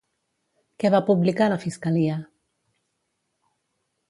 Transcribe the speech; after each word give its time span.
Què 0.83 0.91
va 0.95 1.01
publicar 1.11 1.49
la 1.53 1.59
Fiscalia? 1.67 2.17